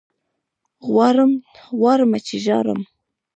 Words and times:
غواړمه 1.73 2.19
چې 2.27 2.35
ژاړم 2.45 2.79